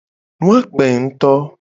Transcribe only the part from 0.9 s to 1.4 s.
nguto.